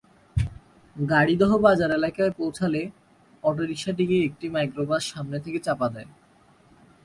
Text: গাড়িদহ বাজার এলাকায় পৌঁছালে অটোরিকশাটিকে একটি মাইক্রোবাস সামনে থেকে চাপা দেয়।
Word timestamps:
গাড়িদহ 0.95 1.51
বাজার 1.57 1.91
এলাকায় 1.91 2.33
পৌঁছালে 2.37 2.81
অটোরিকশাটিকে 3.43 4.17
একটি 4.23 4.45
মাইক্রোবাস 4.49 5.03
সামনে 5.05 5.37
থেকে 5.39 5.59
চাপা 5.59 5.87
দেয়। 5.89 6.09